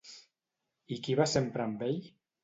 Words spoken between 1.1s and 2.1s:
va sempre amb ell?